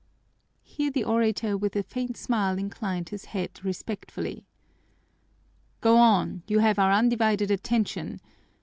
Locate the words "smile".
2.17-2.57